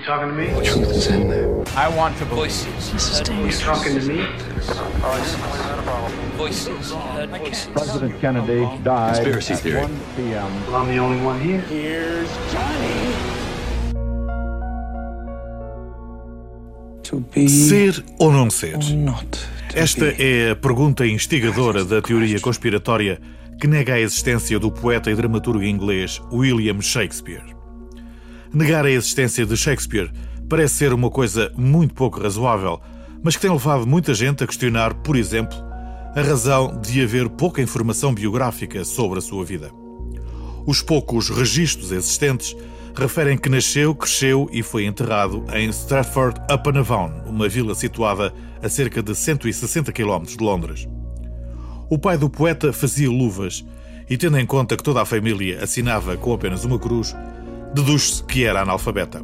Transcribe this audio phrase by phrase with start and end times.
[0.00, 0.46] You talking to me?
[0.46, 1.62] The truth is in there.
[1.76, 3.28] I want to voices.
[3.28, 4.24] You talking to me?
[6.38, 6.92] Voices.
[6.92, 7.68] Heard voices.
[7.74, 9.82] President Kennedy died Conspiracy at theory.
[9.82, 10.66] 1 p.m.
[10.66, 11.60] Well, I'm the only one here.
[11.68, 13.12] Here's Johnny.
[17.02, 18.76] To be Ser ou não ser?
[18.76, 19.26] or not
[19.68, 23.20] to Esta é a pergunta instigadora da teoria conspiratória
[23.60, 27.59] que nega a existência do poeta e dramaturgo inglês William Shakespeare.
[28.52, 30.10] Negar a existência de Shakespeare
[30.48, 32.80] parece ser uma coisa muito pouco razoável,
[33.22, 35.56] mas que tem levado muita gente a questionar, por exemplo,
[36.16, 39.70] a razão de haver pouca informação biográfica sobre a sua vida.
[40.66, 42.56] Os poucos registros existentes
[42.96, 49.14] referem que nasceu, cresceu e foi enterrado em Stratford-upon-Avon, uma vila situada a cerca de
[49.14, 50.88] 160 km de Londres.
[51.88, 53.64] O pai do poeta fazia luvas
[54.08, 57.14] e, tendo em conta que toda a família assinava com apenas uma cruz,
[57.74, 59.22] deduz-se que era analfabeta.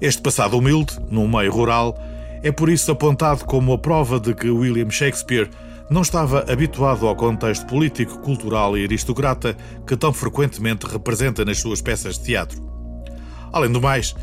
[0.00, 1.98] Este passado humilde, num meio rural,
[2.42, 5.50] é por isso apontado como a prova de que William Shakespeare
[5.90, 9.56] não estava habituado ao contexto político, cultural e aristocrata
[9.86, 12.62] que tão frequentemente representa nas suas peças de teatro.
[13.52, 14.14] Além do mais,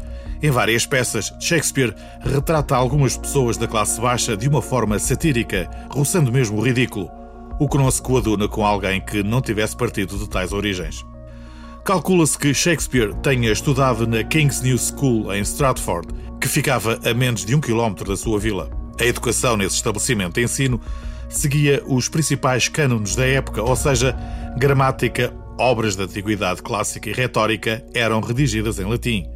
[0.42, 6.32] em várias peças, Shakespeare retrata algumas pessoas da classe baixa de uma forma satírica, roçando
[6.32, 7.10] mesmo o ridículo,
[7.60, 11.04] o que não se coaduna com alguém que não tivesse partido de tais origens.
[11.86, 16.08] Calcula-se que Shakespeare tenha estudado na King's New School em Stratford,
[16.42, 18.72] que ficava a menos de um quilómetro da sua vila.
[19.00, 20.82] A educação nesse estabelecimento de ensino
[21.30, 24.18] seguia os principais cânones da época, ou seja,
[24.58, 29.28] gramática, obras da antiguidade clássica e retórica eram redigidas em latim.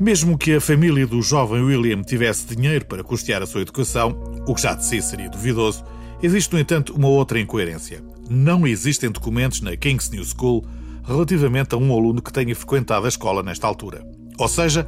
[0.00, 4.54] Mesmo que a família do jovem William tivesse dinheiro para custear a sua educação, o
[4.54, 5.84] que já de si seria duvidoso,
[6.22, 8.02] existe, no entanto, uma outra incoerência.
[8.30, 10.64] Não existem documentos na King's New School
[11.08, 14.06] relativamente a um aluno que tenha frequentado a escola nesta altura.
[14.38, 14.86] Ou seja,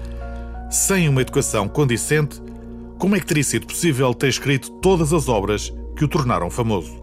[0.71, 2.41] sem uma educação condicente,
[2.99, 7.03] como é que teria sido possível ter escrito todas as obras que o tornaram famoso?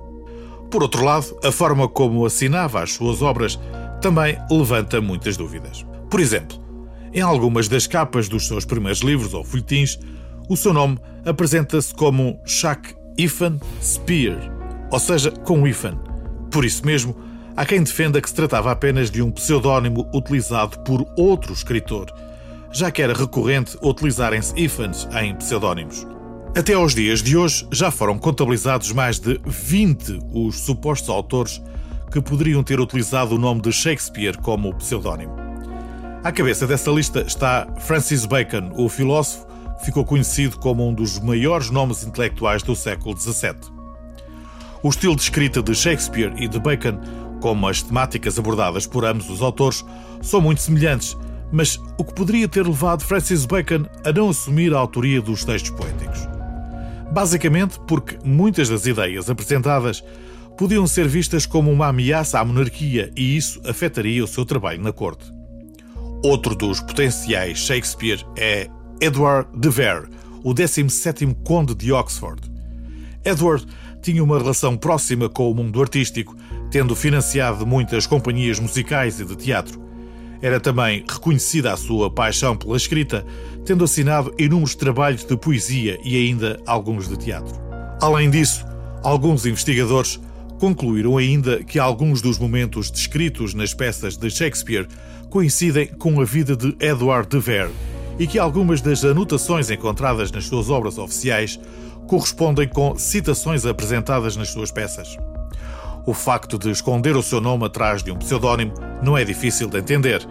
[0.69, 3.59] Por outro lado, a forma como assinava as suas obras
[3.99, 5.85] também levanta muitas dúvidas.
[6.09, 6.61] Por exemplo,
[7.13, 9.97] em algumas das capas dos seus primeiros livros ou folhetins,
[10.47, 14.37] o seu nome apresenta-se como Shaq Ifan Spear,
[14.91, 15.97] ou seja, com Ifan.
[16.51, 17.15] Por isso mesmo,
[17.57, 22.05] há quem defenda que se tratava apenas de um pseudónimo utilizado por outro escritor,
[22.71, 26.05] já que era recorrente utilizarem-se Ifans em pseudónimos.
[26.55, 31.61] Até aos dias de hoje já foram contabilizados mais de 20 os supostos autores
[32.11, 35.35] que poderiam ter utilizado o nome de Shakespeare como pseudónimo.
[36.23, 39.47] À cabeça dessa lista está Francis Bacon, o filósofo
[39.79, 43.55] que ficou conhecido como um dos maiores nomes intelectuais do século XVII.
[44.83, 46.99] O estilo de escrita de Shakespeare e de Bacon,
[47.41, 49.85] como as temáticas abordadas por ambos os autores,
[50.21, 51.17] são muito semelhantes,
[51.51, 55.71] mas o que poderia ter levado Francis Bacon a não assumir a autoria dos textos
[55.71, 56.27] poéticos?
[57.11, 60.03] Basicamente porque muitas das ideias apresentadas
[60.57, 64.91] podiam ser vistas como uma ameaça à monarquia e isso afetaria o seu trabalho na
[64.91, 65.31] corte.
[66.23, 68.67] Outro dos potenciais Shakespeare é
[68.99, 70.07] Edward de Vere,
[70.43, 72.41] o 17º Conde de Oxford.
[73.23, 73.65] Edward
[74.01, 76.35] tinha uma relação próxima com o mundo artístico,
[76.69, 79.81] tendo financiado muitas companhias musicais e de teatro.
[80.41, 83.25] Era também reconhecida a sua paixão pela escrita,
[83.65, 87.55] tendo assinado inúmeros trabalhos de poesia e ainda alguns de teatro.
[88.01, 88.65] Além disso,
[89.03, 90.19] alguns investigadores
[90.59, 94.87] concluíram ainda que alguns dos momentos descritos nas peças de Shakespeare
[95.29, 97.71] coincidem com a vida de Edward de Vere
[98.19, 101.59] e que algumas das anotações encontradas nas suas obras oficiais
[102.07, 105.17] correspondem com citações apresentadas nas suas peças.
[106.07, 108.73] O facto de esconder o seu nome atrás de um pseudónimo
[109.03, 110.25] não é difícil de entender.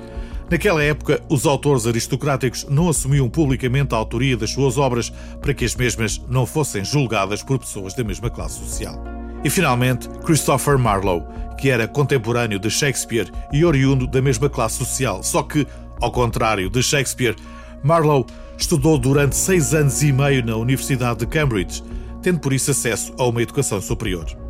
[0.50, 5.66] Naquela época, os autores aristocráticos não assumiam publicamente a autoria das suas obras para que
[5.66, 9.04] as mesmas não fossem julgadas por pessoas da mesma classe social.
[9.44, 11.26] E finalmente, Christopher Marlowe,
[11.58, 15.66] que era contemporâneo de Shakespeare e oriundo da mesma classe social, só que,
[16.00, 17.36] ao contrário de Shakespeare,
[17.84, 18.24] Marlowe
[18.56, 21.84] estudou durante seis anos e meio na Universidade de Cambridge,
[22.22, 24.45] tendo por isso acesso a uma educação superior.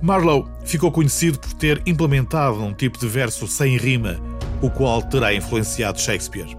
[0.00, 4.16] Marlowe ficou conhecido por ter implementado um tipo de verso sem rima,
[4.62, 6.56] o qual terá influenciado Shakespeare.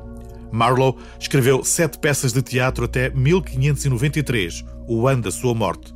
[0.51, 5.93] Marlowe escreveu sete peças de teatro até 1593, o ano da sua morte.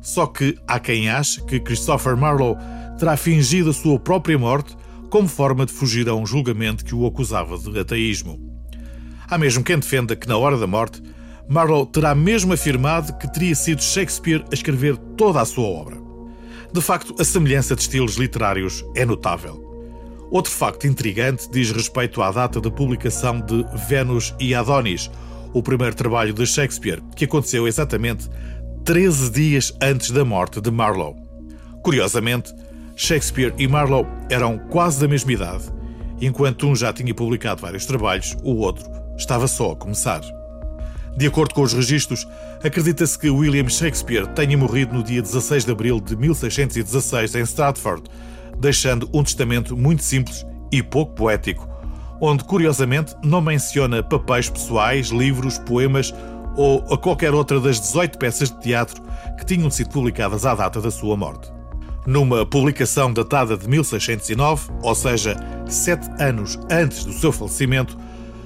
[0.00, 2.58] Só que há quem ache que Christopher Marlowe
[2.98, 4.76] terá fingido a sua própria morte
[5.08, 8.40] como forma de fugir a um julgamento que o acusava de ateísmo.
[9.28, 11.00] Há mesmo quem defenda que, na hora da morte,
[11.48, 16.11] Marlowe terá mesmo afirmado que teria sido Shakespeare a escrever toda a sua obra.
[16.72, 19.62] De facto, a semelhança de estilos literários é notável.
[20.30, 25.10] Outro facto intrigante diz respeito à data da publicação de Vênus e Adonis,
[25.52, 28.26] o primeiro trabalho de Shakespeare, que aconteceu exatamente
[28.84, 31.20] 13 dias antes da morte de Marlowe.
[31.82, 32.54] Curiosamente,
[32.96, 35.64] Shakespeare e Marlowe eram quase da mesma idade,
[36.22, 38.86] enquanto um já tinha publicado vários trabalhos, o outro
[39.18, 40.22] estava só a começar.
[41.16, 42.26] De acordo com os registros,
[42.64, 48.04] acredita-se que William Shakespeare tenha morrido no dia 16 de abril de 1616 em Stratford,
[48.58, 51.68] deixando um testamento muito simples e pouco poético,
[52.20, 56.14] onde curiosamente não menciona papéis pessoais, livros, poemas
[56.56, 59.02] ou a qualquer outra das 18 peças de teatro
[59.38, 61.52] que tinham sido publicadas à data da sua morte.
[62.06, 65.36] Numa publicação datada de 1609, ou seja,
[65.68, 67.96] sete anos antes do seu falecimento,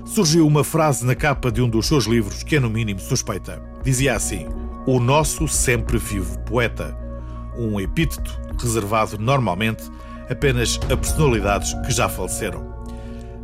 [0.06, 3.60] surgiu uma frase na capa de um dos seus livros que é, no mínimo, suspeita.
[3.82, 4.46] Dizia assim:
[4.86, 6.96] O nosso sempre vivo poeta.
[7.58, 9.82] Um epíteto reservado normalmente
[10.30, 12.74] apenas a personalidades que já faleceram.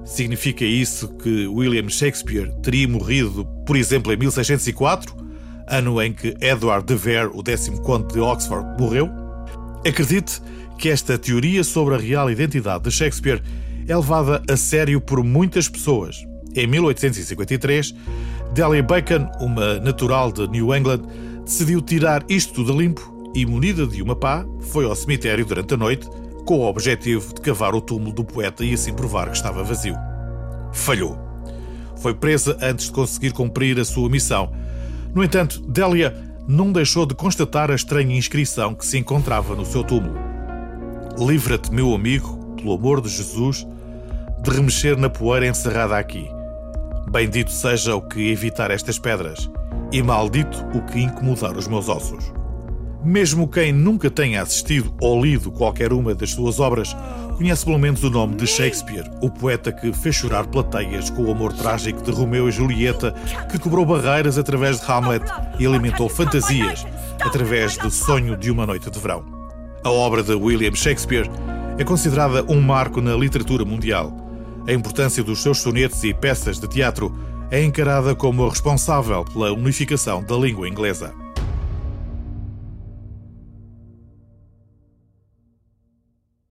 [0.05, 5.15] Significa isso que William Shakespeare teria morrido, por exemplo, em 1604,
[5.67, 9.09] ano em que Edward de Vere, o décimo conde de Oxford, morreu?
[9.87, 10.43] Acredite
[10.79, 13.43] que esta teoria sobre a real identidade de Shakespeare
[13.87, 16.32] é levada a sério por muitas pessoas.
[16.55, 17.95] Em 1853,
[18.53, 21.03] Delia Bacon, uma natural de New England,
[21.45, 25.73] decidiu tirar isto tudo a limpo e, munida de uma pá, foi ao cemitério durante
[25.73, 26.09] a noite
[26.45, 29.97] com o objetivo de cavar o túmulo do poeta e assim provar que estava vazio.
[30.73, 31.19] Falhou.
[31.97, 34.53] Foi presa antes de conseguir cumprir a sua missão.
[35.15, 36.15] No entanto, Delia
[36.47, 40.19] não deixou de constatar a estranha inscrição que se encontrava no seu túmulo.
[41.19, 43.67] Livra-te, meu amigo, pelo amor de Jesus,
[44.43, 46.29] de remexer na poeira encerrada aqui.
[47.11, 49.51] Bendito seja o que evitar estas pedras,
[49.91, 52.33] e maldito o que incomodar os meus ossos.
[53.05, 56.97] Mesmo quem nunca tenha assistido ou lido qualquer uma das suas obras,
[57.37, 61.33] conhece pelo menos o nome de Shakespeare, o poeta que fez chorar plateias com o
[61.33, 63.13] amor trágico de Romeu e Julieta,
[63.51, 65.25] que quebrou barreiras através de Hamlet
[65.59, 66.87] e alimentou fantasias
[67.21, 69.25] através do sonho de uma noite de verão.
[69.83, 71.29] A obra de William Shakespeare
[71.79, 74.17] é considerada um marco na literatura mundial.
[74.67, 77.13] A importância dos seus sonetos e peças de teatro
[77.51, 81.22] é encarada como responsável pela unificação da língua inglesa.